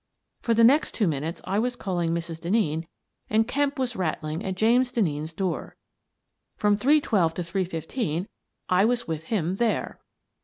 For 0.41 0.55
the 0.55 0.63
next 0.63 0.95
two 0.95 1.07
minutes 1.07 1.41
I 1.43 1.59
was 1.59 1.75
calling 1.75 2.09
Mrs. 2.09 2.41
Denneen 2.41 2.87
and 3.29 3.47
Kemp 3.47 3.77
was 3.77 3.95
rattling 3.95 4.43
at 4.43 4.55
James 4.55 4.91
Denneen's 4.91 5.31
door. 5.31 5.75
From 6.57 6.75
three 6.75 6.99
twelve 6.99 7.35
to 7.35 7.43
three 7.43 7.65
fifteen 7.65 8.27
I 8.67 8.83
was 8.83 9.07
with 9.07 9.25
him 9.25 9.57
there. 9.57 9.99